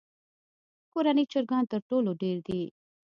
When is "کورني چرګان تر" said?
0.91-1.79